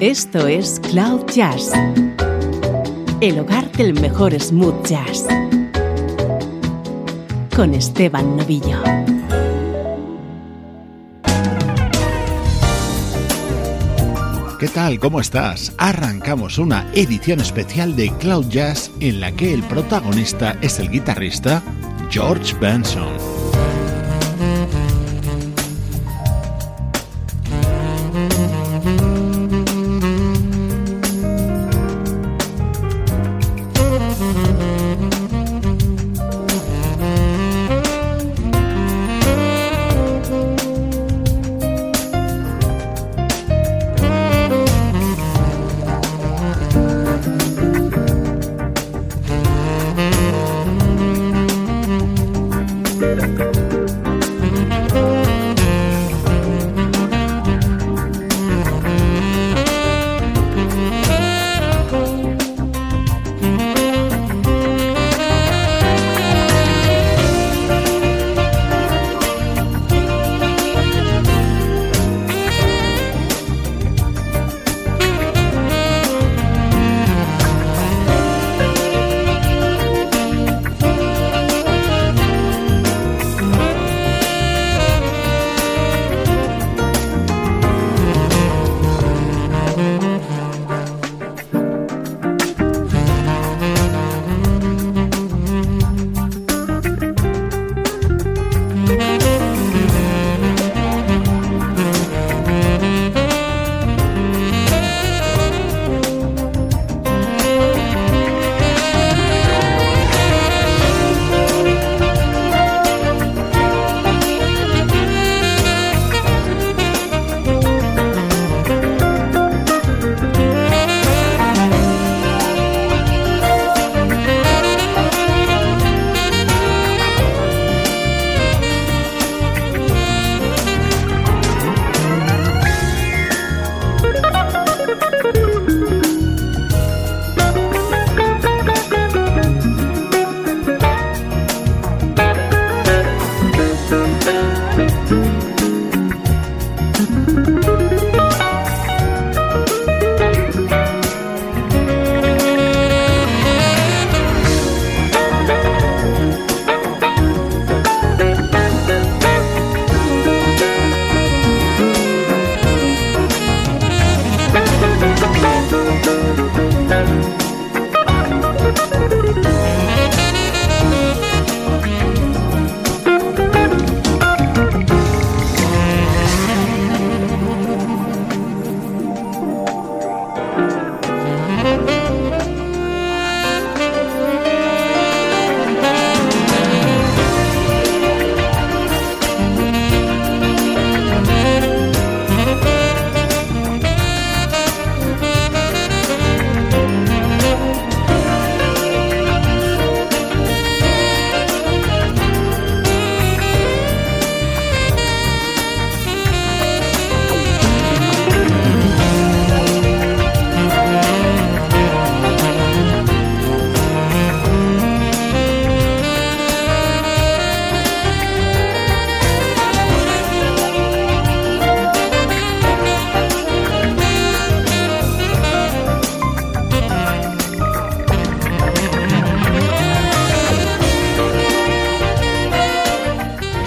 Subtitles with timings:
[0.00, 1.72] Esto es Cloud Jazz,
[3.20, 5.26] el hogar del mejor smooth jazz,
[7.54, 8.82] con Esteban Novillo.
[14.58, 14.98] ¿Qué tal?
[14.98, 15.74] ¿Cómo estás?
[15.76, 21.62] Arrancamos una edición especial de Cloud Jazz en la que el protagonista es el guitarrista
[22.10, 23.39] George Benson.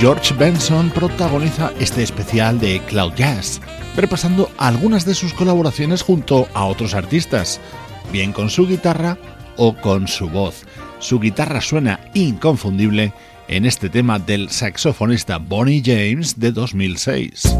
[0.03, 3.62] George Benson protagoniza este especial de Cloud Jazz,
[3.96, 7.62] repasando algunas de sus colaboraciones junto a otros artistas,
[8.12, 9.18] bien con su guitarra
[9.56, 10.66] o con su voz.
[11.00, 13.13] Su guitarra suena inconfundible
[13.47, 17.56] en este tema del saxofonista Bonnie James de 2006.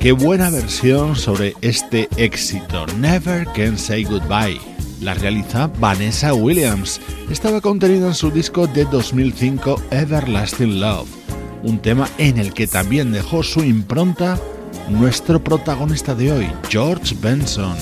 [0.00, 7.00] Qué buena versión sobre este éxito, Never Can Say Goodbye la realiza Vanessa Williams.
[7.30, 11.08] Estaba contenido en su disco de 2005 Everlasting Love,
[11.62, 14.38] un tema en el que también dejó su impronta
[14.88, 17.76] nuestro protagonista de hoy, George Benson.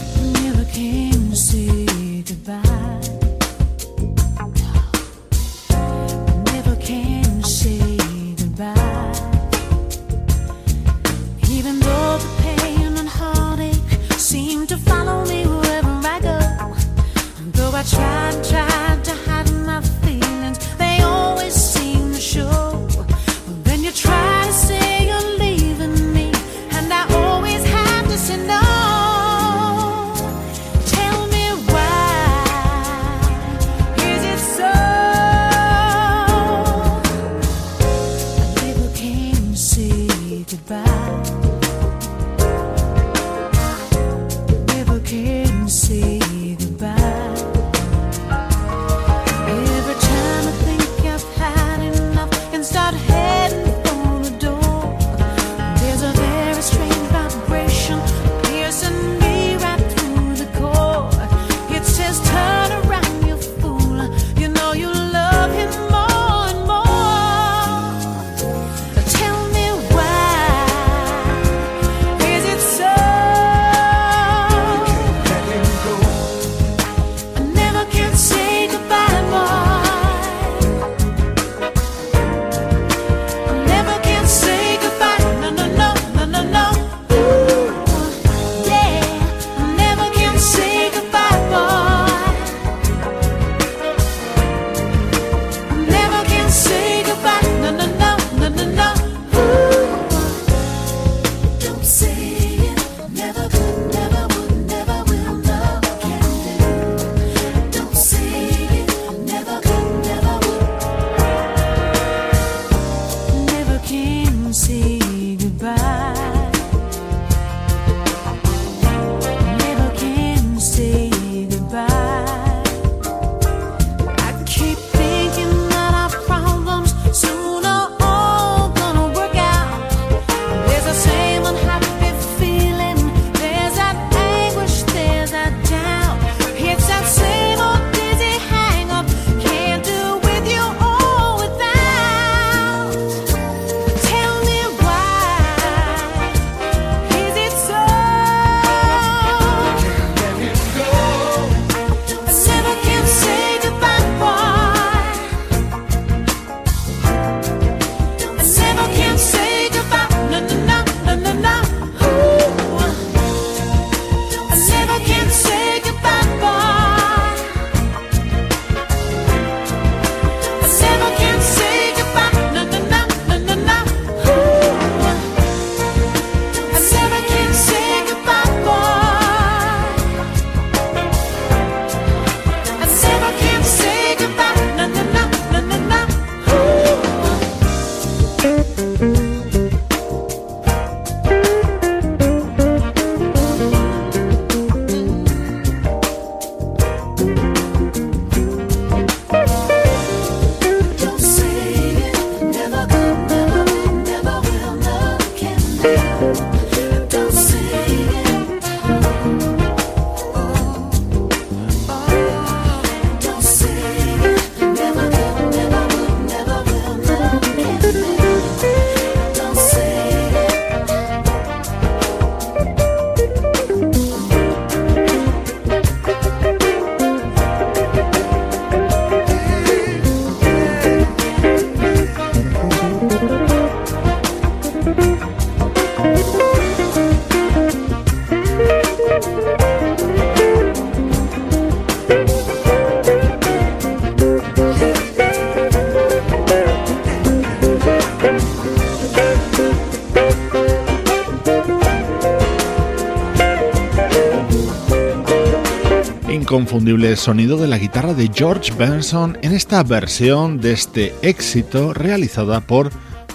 [256.81, 262.63] Inconfundible sonido de la guitarra de George Benson en esta versión de este éxito realizada
[262.63, 262.91] por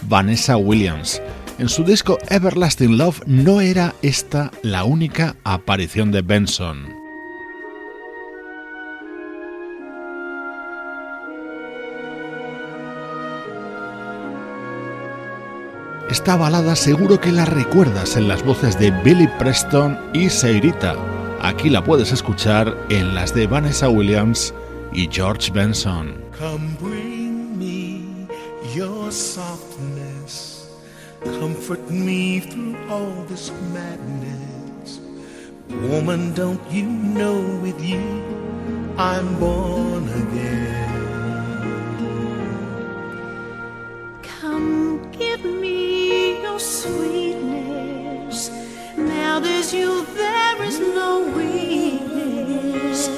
[0.07, 1.21] Vanessa Williams.
[1.59, 6.87] En su disco Everlasting Love no era esta la única aparición de Benson.
[16.09, 20.95] Esta balada seguro que la recuerdas en las voces de Billy Preston y Seirita.
[21.45, 24.51] Aquí la puedes escuchar en las de Vanessa Williams
[24.91, 26.19] y George Benson.
[26.39, 28.27] Come bring me
[28.73, 30.67] your softness,
[31.39, 34.99] comfort me through all this madness.
[35.87, 38.01] Woman, don't you know with you
[38.97, 40.95] I'm born again?
[44.41, 47.54] Come give me your sweetness.
[49.35, 53.09] Now there's you, there is no weakness.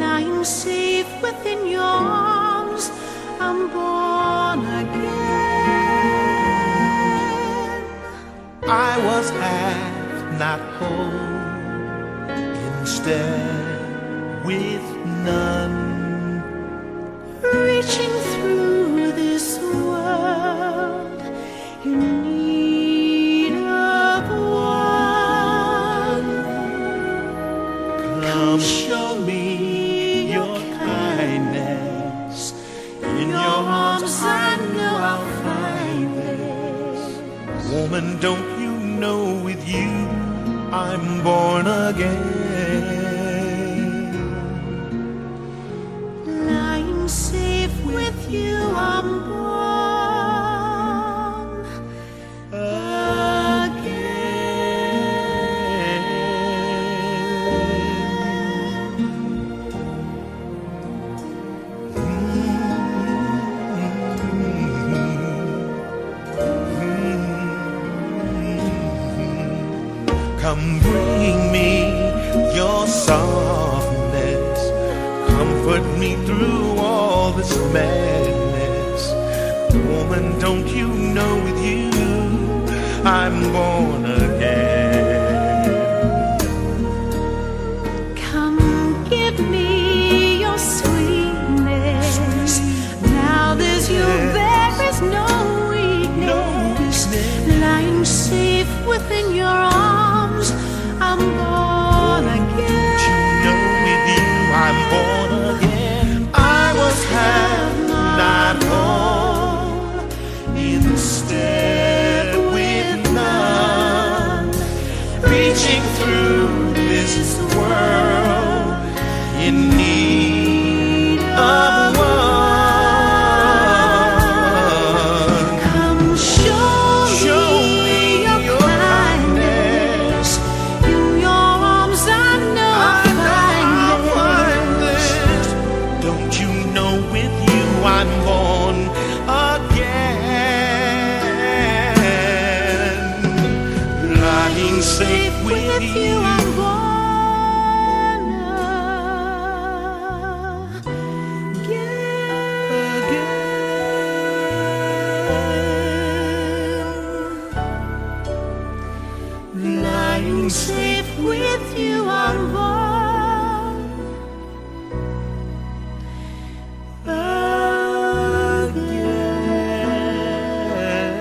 [0.00, 2.90] Lying safe within your arms,
[3.38, 5.04] I'm born again.
[8.62, 11.28] I was half, not whole,
[12.80, 14.86] instead with
[15.28, 16.42] none.
[17.42, 20.59] Reaching through this world
[38.00, 39.90] Woman, don't you know with you
[40.72, 42.16] I'm born again?
[46.46, 49.19] Lying safe with you, I'm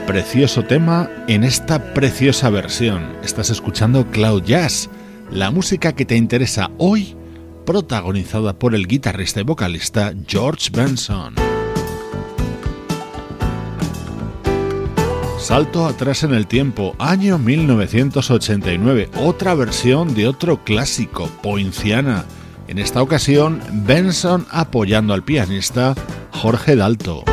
[0.09, 3.15] Precioso tema en esta preciosa versión.
[3.23, 4.89] Estás escuchando Cloud Jazz,
[5.31, 7.15] la música que te interesa hoy,
[7.65, 11.48] protagonizada por el guitarrista y vocalista George Benson.
[15.49, 22.23] Salto atrás en el tiempo, año 1989, otra versión de otro clásico, Poinciana.
[22.67, 25.95] En esta ocasión, Benson apoyando al pianista
[26.29, 27.23] Jorge Dalto.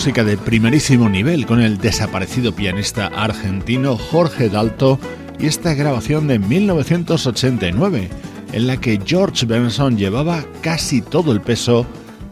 [0.00, 4.98] Música de primerísimo nivel con el desaparecido pianista argentino Jorge Dalto
[5.38, 8.08] y esta grabación de 1989
[8.54, 11.84] en la que George Benson llevaba casi todo el peso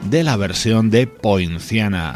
[0.09, 2.15] de la versión de Poinciana.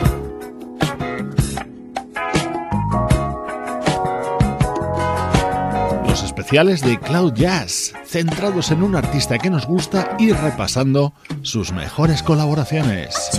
[6.09, 11.13] Los especiales de Cloud Jazz, centrados en un artista que nos gusta y repasando
[11.43, 13.39] sus mejores colaboraciones.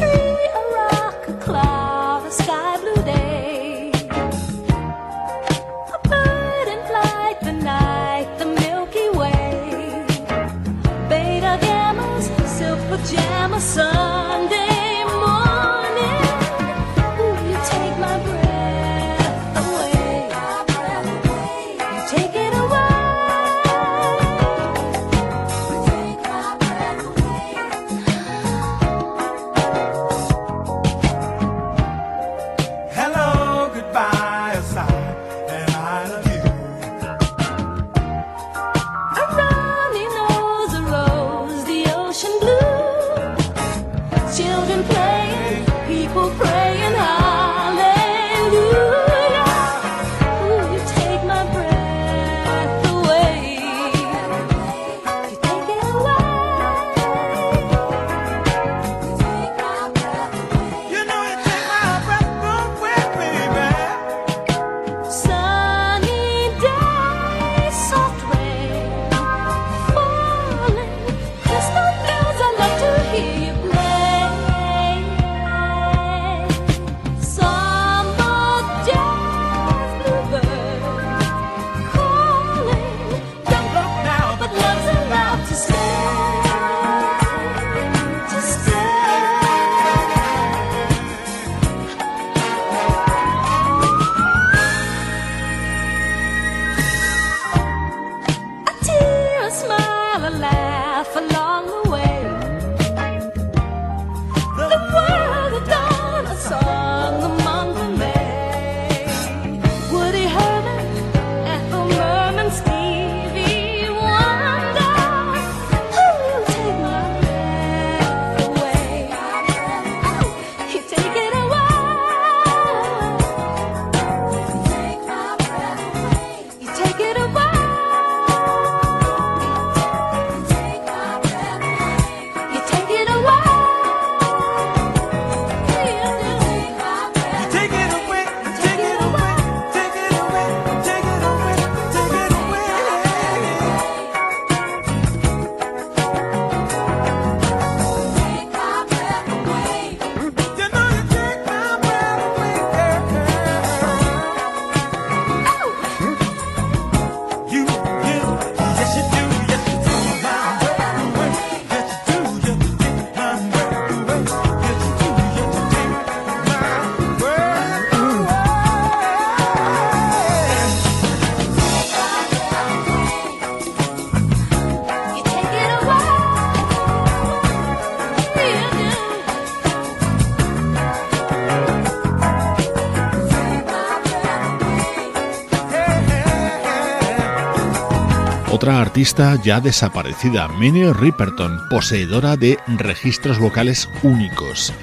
[189.44, 194.74] Ya desaparecida, Minnie Riperton, poseedora de registros vocales únicos.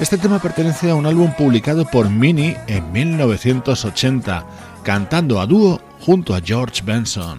[0.00, 4.46] Este tema pertenece a un álbum publicado por Minnie en 1980,
[4.82, 7.38] cantando a dúo junto a George Benson.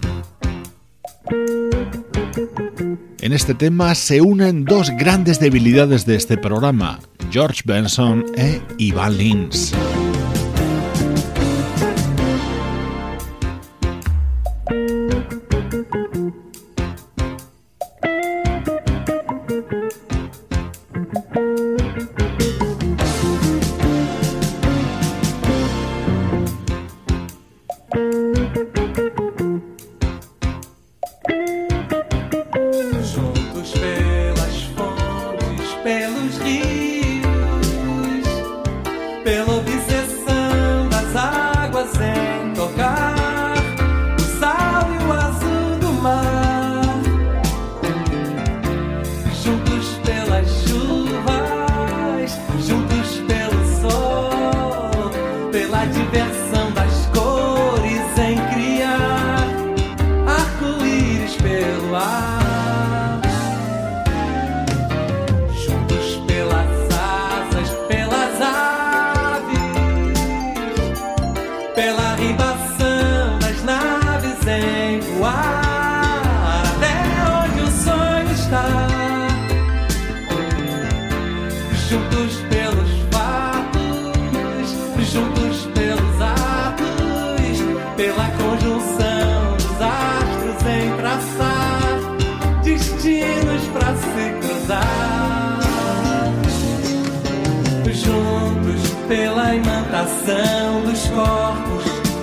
[3.19, 6.99] En este tema se unen dos grandes debilidades de este programa,
[7.29, 9.73] George Benson e Ivan Lins.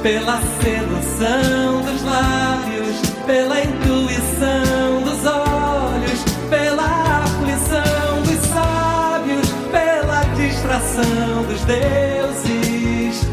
[0.08, 11.60] Pela sedução dos lábios, pela intuição dos olhos, pela aflição dos sábios, pela distração dos
[11.64, 13.28] deuses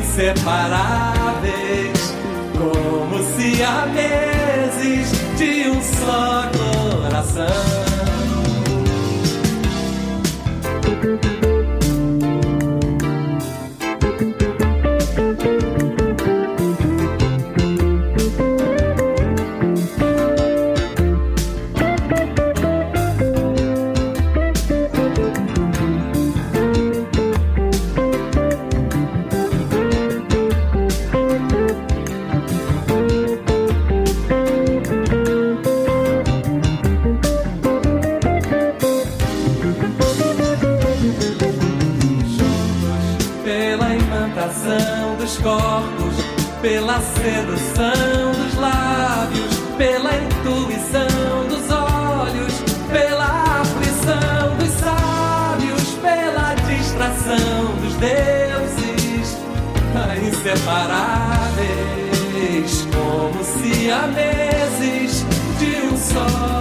[0.00, 2.14] inseparáveis,
[2.56, 6.48] como se há meses de um só
[7.02, 7.83] coração.
[47.74, 52.54] Sedução dos lábios, pela intuição dos olhos,
[52.90, 59.36] pela aflição dos sábios, pela distração dos deuses,
[60.24, 65.26] inseparáveis, como se meses
[65.58, 66.54] de um só.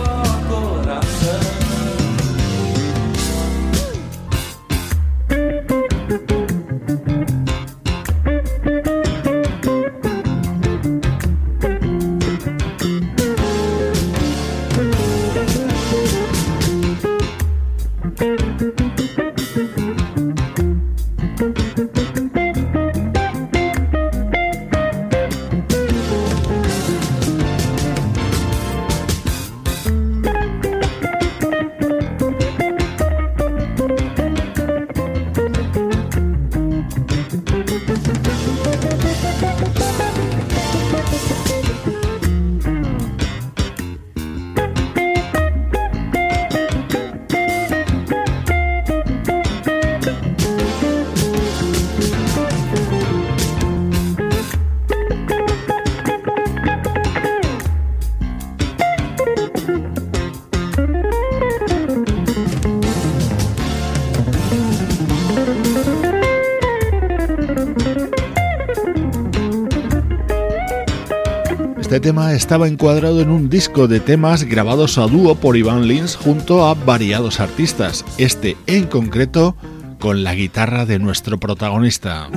[72.00, 76.66] Tema estaba encuadrado en un disco de temas grabados a dúo por Iván Lins junto
[76.66, 79.56] a variados artistas, este en concreto
[80.00, 82.30] con la guitarra de nuestro protagonista.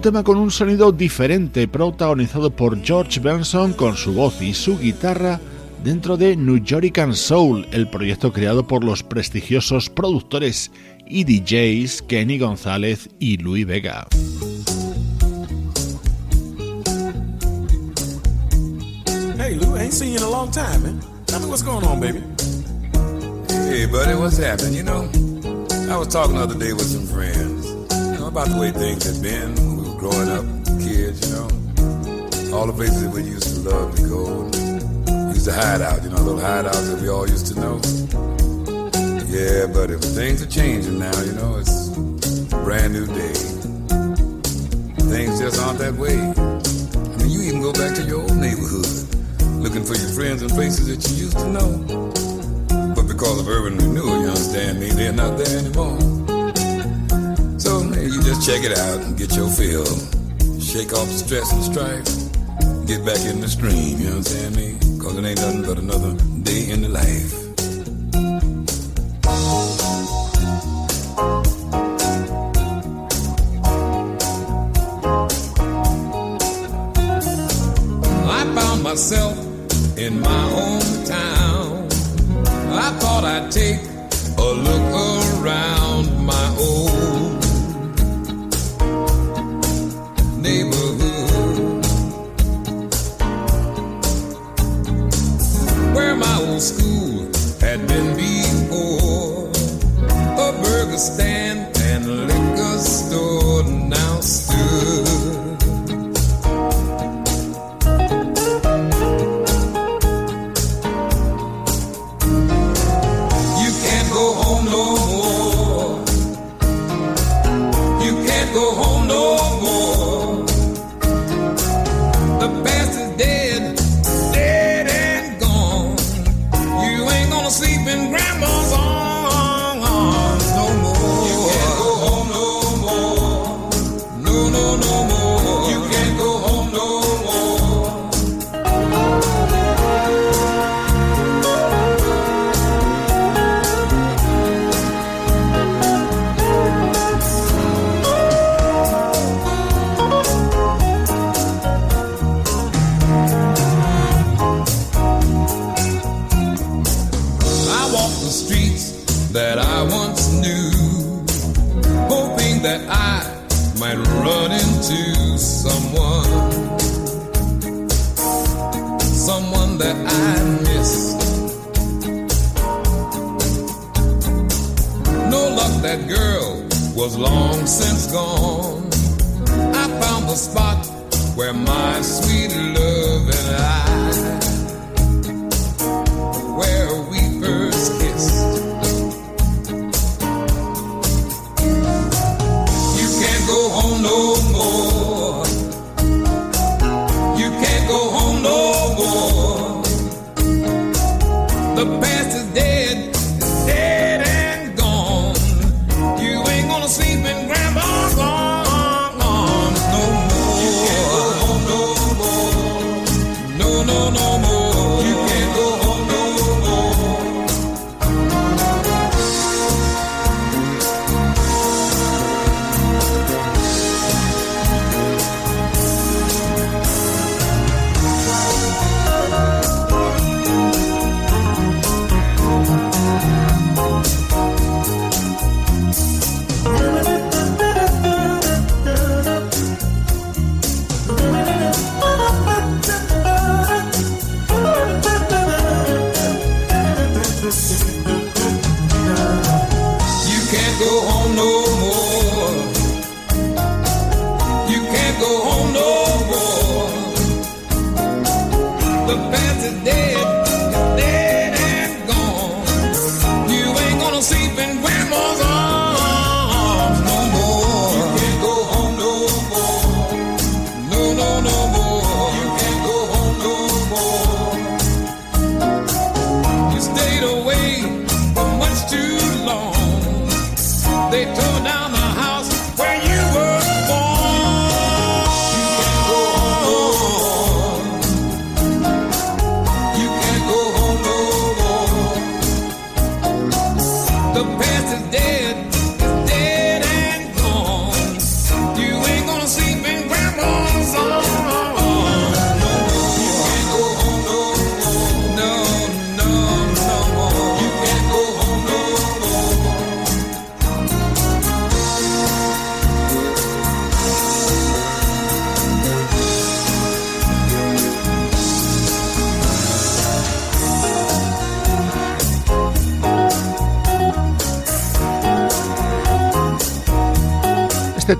[0.00, 4.78] Un tema con un sonido diferente, protagonizado por George Benson con su voz y su
[4.78, 5.38] guitarra
[5.84, 10.70] dentro de New York Soul, el proyecto creado por los prestigiosos productores
[11.06, 14.06] y DJs Kenny González y Louis Vega.
[19.36, 21.00] Hey Lou, ain't seen you in a long time, man.
[21.26, 22.22] Tell me what's going on, baby.
[23.68, 24.76] Hey buddy, what's happening?
[24.76, 25.10] You know,
[25.90, 29.04] I was talking the other day with some friends you know, about the way things
[29.04, 30.46] had been growing up,
[30.80, 31.48] kids, you know.
[32.56, 34.48] All the places that we used to love to go.
[34.48, 37.76] And used to hide out, you know, little hideouts that we all used to know.
[39.28, 43.36] Yeah, but if things are changing now, you know, it's a brand new day.
[45.12, 46.16] Things just aren't that way.
[46.16, 48.88] I mean, you even go back to your old neighborhood,
[49.60, 51.76] looking for your friends and places that you used to know.
[52.96, 56.19] But because of urban renewal, you understand me, they're not there anymore.
[58.40, 59.84] Check it out and get your fill.
[60.60, 62.86] Shake off the stress and strife.
[62.86, 64.78] Get back in the stream, you understand me?
[64.98, 67.39] Cause it ain't nothing but another day in the life.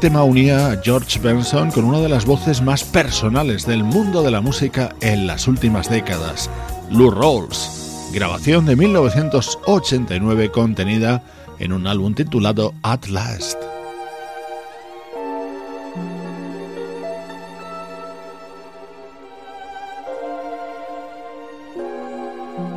[0.00, 4.30] Tema unía a George Benson con una de las voces más personales del mundo de
[4.30, 6.50] la música en las últimas décadas,
[6.90, 11.22] Lou Rawls, grabación de 1989 contenida
[11.58, 13.58] en un álbum titulado At Last.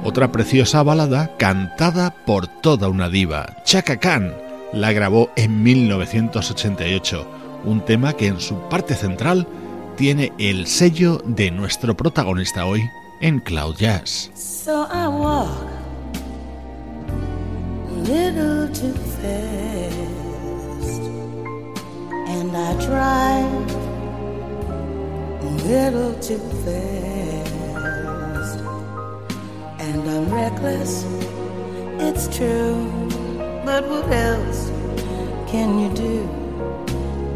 [0.03, 4.33] Otra preciosa balada cantada por toda una diva, Chaka Khan,
[4.73, 7.27] la grabó en 1988,
[7.65, 9.47] un tema que en su parte central
[9.95, 12.81] tiene el sello de nuestro protagonista hoy
[13.21, 14.31] en Cloud Jazz.
[14.33, 15.49] So I walk
[18.03, 20.03] little too fast
[22.27, 23.83] and I drive
[25.65, 27.53] little too fast
[29.79, 31.05] and I'm reckless,
[31.99, 32.85] it's true,
[33.65, 34.69] but what else
[35.47, 36.27] can you do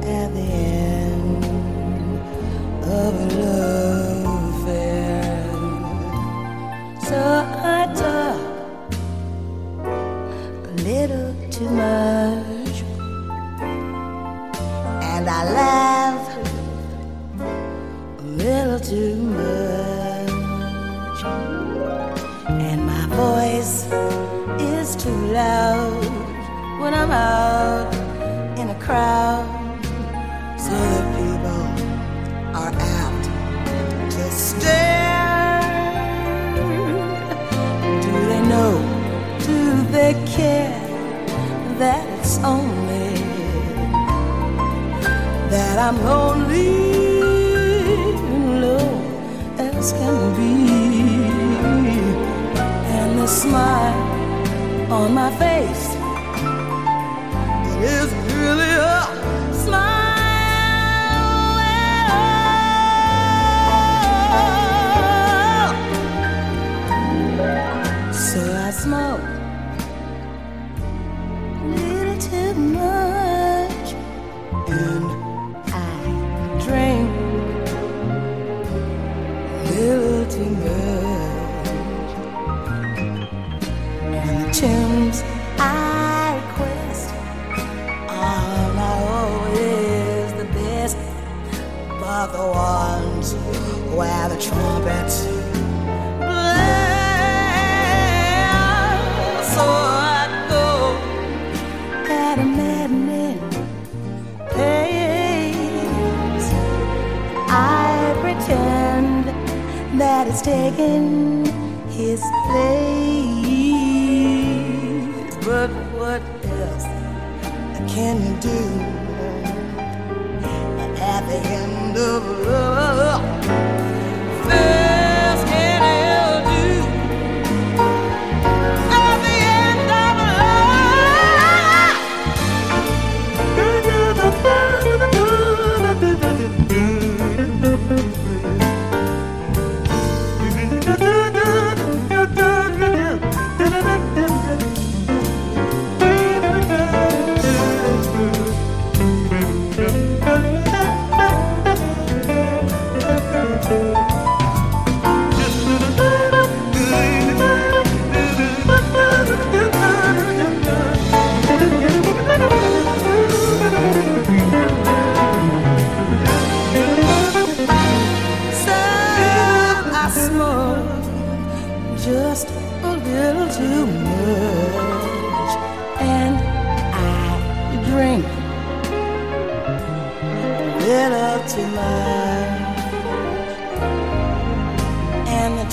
[0.04, 1.46] at the end
[2.84, 5.46] of a love affair?
[7.10, 8.42] So I talk
[10.66, 12.84] a little too much,
[15.12, 16.22] and I laugh
[18.20, 21.24] a little too much,
[22.50, 23.86] and my voice
[24.60, 25.97] is too loud
[26.88, 27.94] when I'm out
[28.58, 29.46] in a crowd,
[30.58, 31.66] so that people
[32.62, 32.74] are
[33.04, 33.26] apt
[34.14, 35.60] to stare.
[38.06, 38.72] Do they know?
[39.50, 39.60] Do
[39.96, 40.80] they care
[41.78, 43.16] that it's only
[45.52, 46.72] that I'm lonely?
[48.64, 48.88] Low
[49.58, 50.54] as can be,
[52.98, 54.00] and the smile
[54.90, 55.97] on my face
[57.88, 59.54] is really a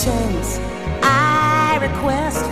[0.04, 0.60] tunes
[1.02, 2.44] I request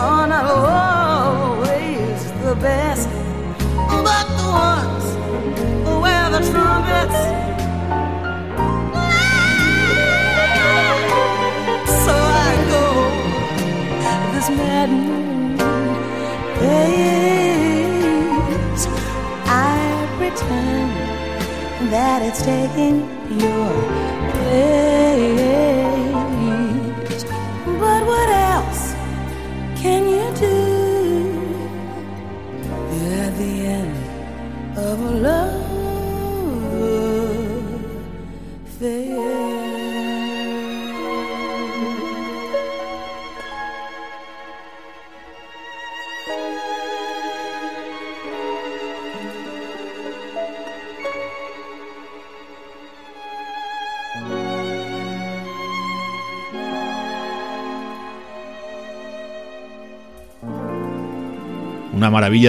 [0.00, 3.08] are not always the best,
[4.06, 5.06] but the ones
[6.02, 7.20] where the trumpets.
[12.04, 12.14] So
[12.46, 12.84] I go
[14.32, 15.58] this maddening
[16.58, 17.64] pace.
[19.44, 19.76] I
[20.16, 20.90] pretend
[21.92, 23.11] that it's taking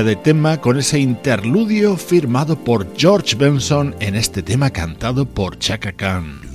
[0.02, 5.92] de tema con ese interludio firmado por George Benson en este tema cantado por Chaka
[5.92, 6.53] Khan.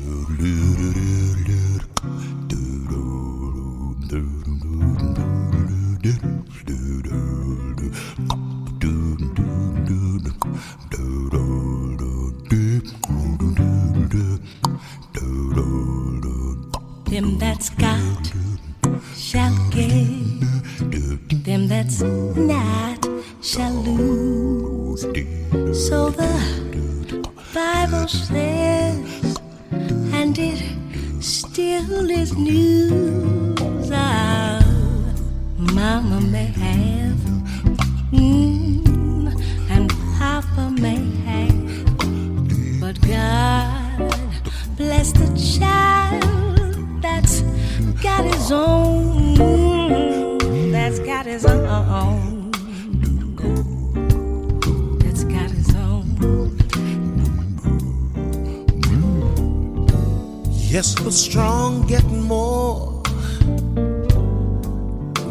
[61.19, 62.87] Strong get more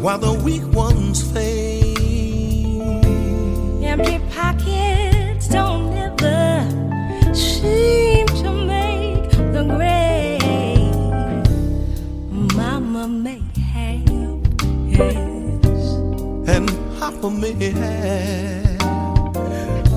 [0.02, 1.96] while the weak ones fade.
[3.82, 6.68] Empty pockets don't ever
[7.34, 10.82] seem to make the grave.
[12.54, 14.40] Mama may have,
[14.86, 15.80] yes.
[16.54, 16.68] and
[16.98, 18.78] Papa may have.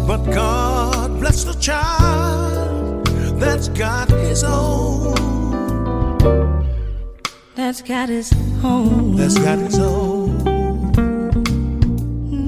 [0.08, 3.06] But God bless the child
[3.42, 4.91] that's got his own,
[7.56, 8.32] That's got his
[8.64, 9.16] own.
[9.16, 11.42] that's got his own.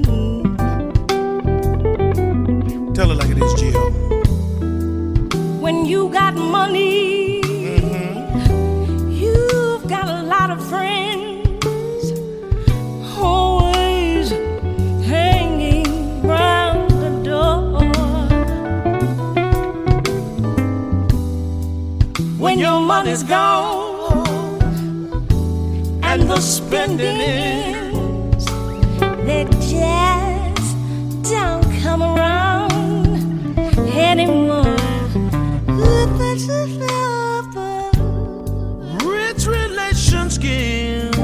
[0.04, 2.94] Mm.
[2.94, 3.82] Tell it like it is, Gio.
[5.60, 7.13] When you got money,
[23.14, 24.26] money's gone
[26.02, 28.46] and the spending ends,
[29.26, 30.76] they just
[31.30, 33.06] don't come around
[33.94, 34.76] anymore.
[39.04, 41.14] Rich relations give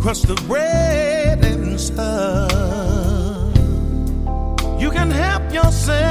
[0.00, 2.50] crust of bread and sun.
[4.78, 6.09] You can help yourself,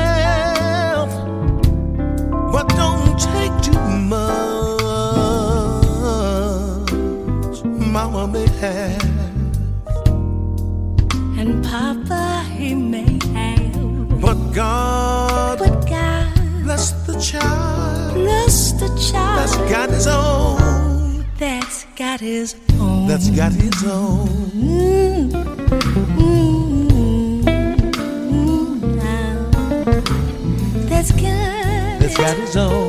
[8.60, 9.04] have,
[11.40, 19.40] And Papa, he may have, but God but God bless the child bless the child
[19.40, 21.26] that's got his own.
[21.38, 23.08] that's got his own.
[23.08, 24.28] That's got his own.
[24.28, 25.32] Mm,
[26.20, 27.44] mm,
[28.32, 29.36] mm, now.
[30.90, 32.89] That's got, That's got his own.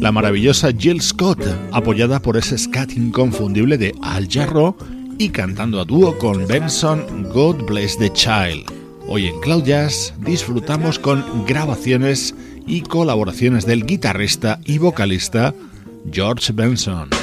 [0.00, 4.74] La maravillosa Jill Scott, apoyada por ese scat inconfundible de Al Jarro
[5.18, 8.72] y cantando a dúo con Benson God Bless the Child.
[9.06, 12.34] Hoy en Cloud Jazz disfrutamos con grabaciones
[12.66, 15.54] y colaboraciones del guitarrista y vocalista
[16.10, 17.21] George Benson.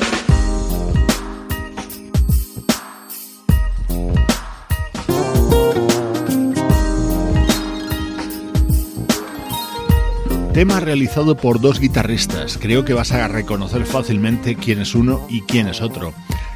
[10.60, 12.58] Tema realizado por dos guitarristas.
[12.58, 16.14] Creo que vas a reconocer fácilmente quién es uno y quién es otro.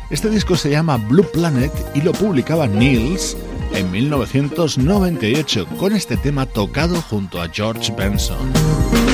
[0.09, 3.37] Este disco se llama Blue Planet y lo publicaba Nils
[3.73, 9.12] en 1998 con este tema tocado junto a George Benson.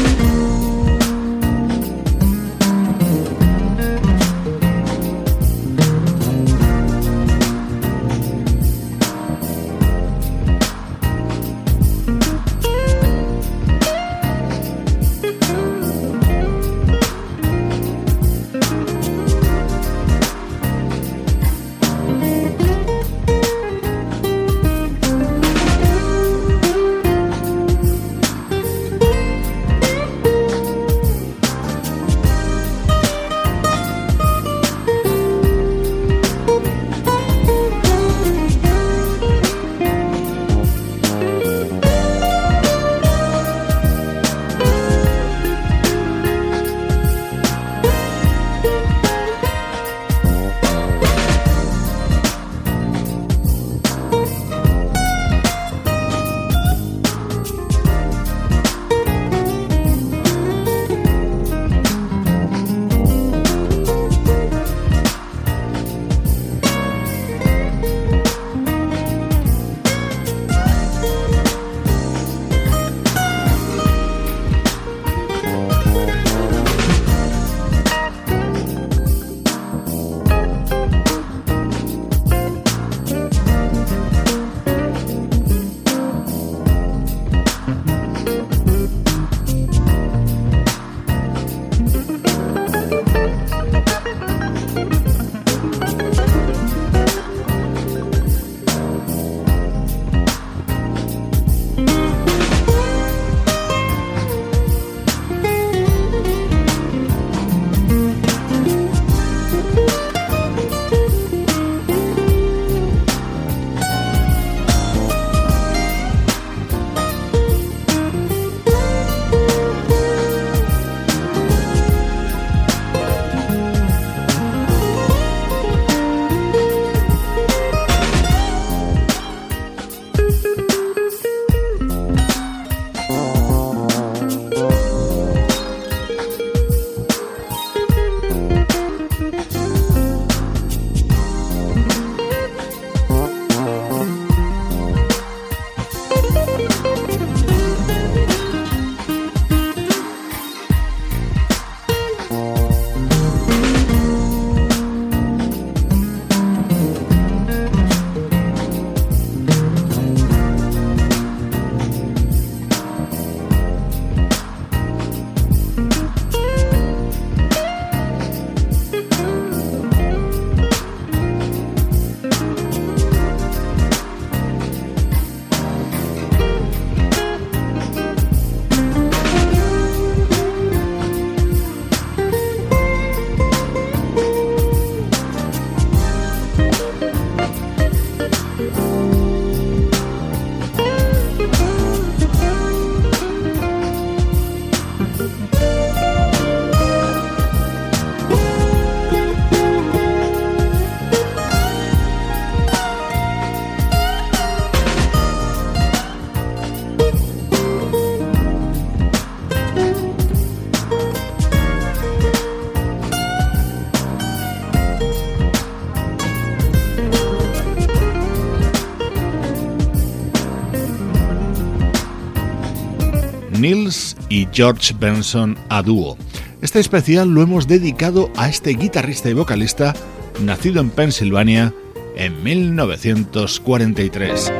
[224.29, 226.17] Y George Benson a dúo.
[226.59, 229.93] Este especial lo hemos dedicado a este guitarrista y vocalista
[230.41, 231.71] nacido en Pensilvania
[232.15, 234.51] en 1943.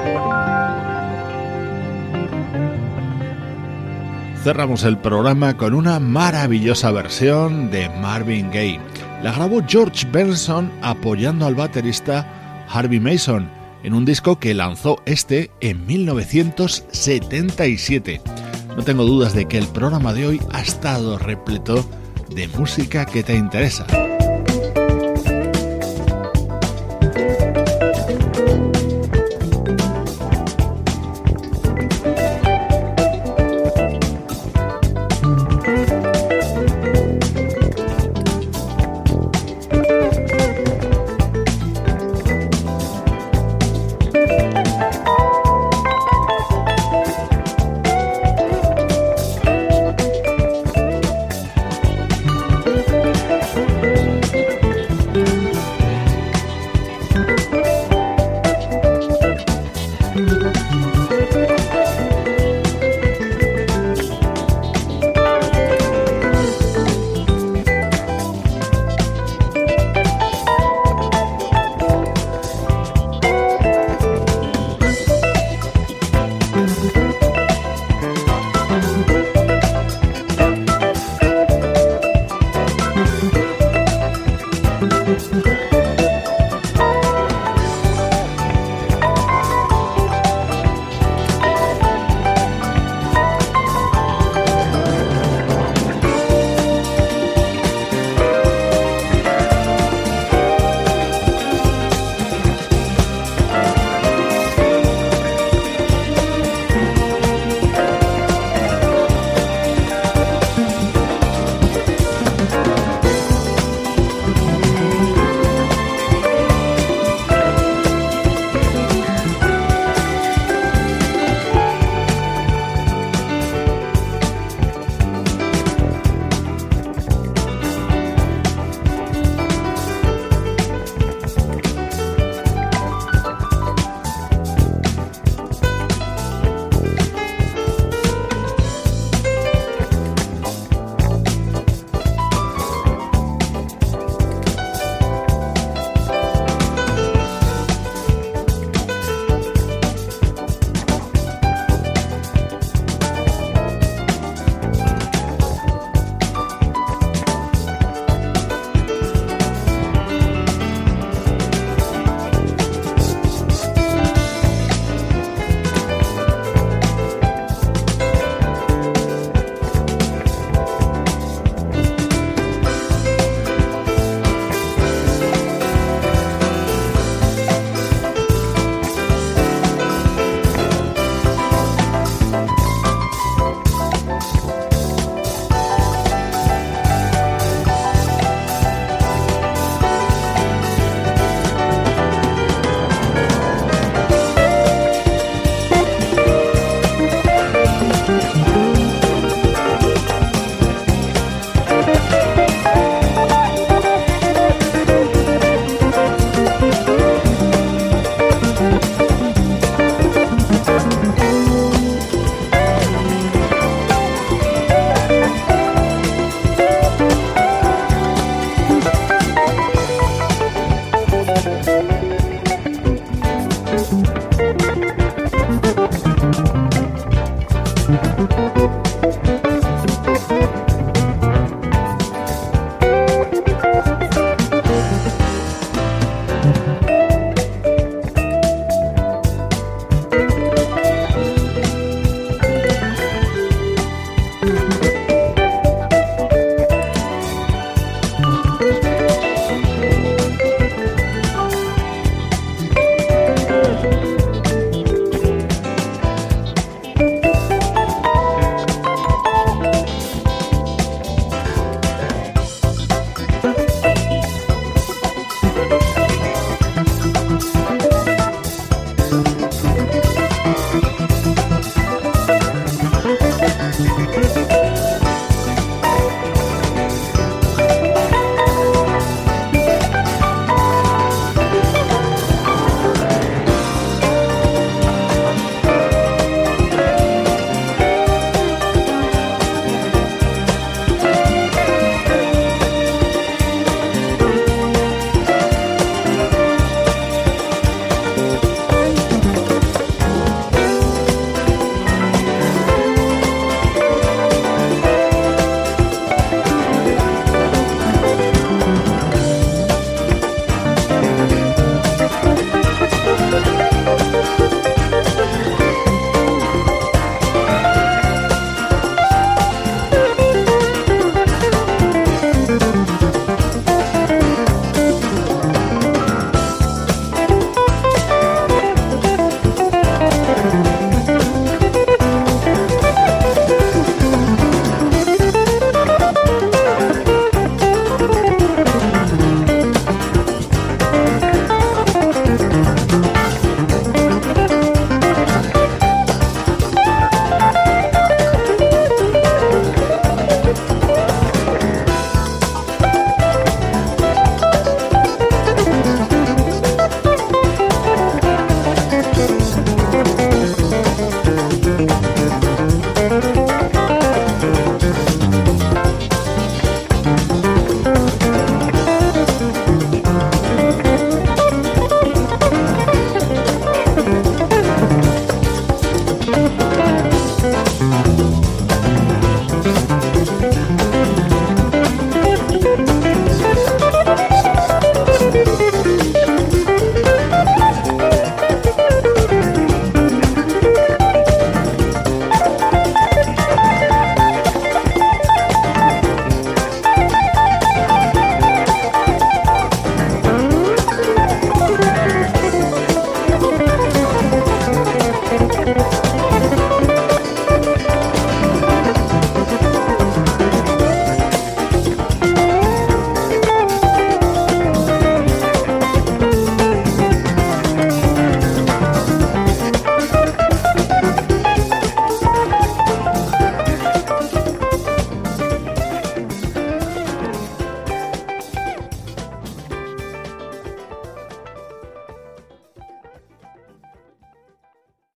[4.44, 8.80] Cerramos el programa con una maravillosa versión de Marvin Gaye.
[9.24, 13.50] La grabó George Benson apoyando al baterista Harvey Mason
[13.82, 18.22] en un disco que lanzó este en 1977.
[18.80, 21.86] No tengo dudas de que el programa de hoy ha estado repleto
[22.34, 23.86] de música que te interesa.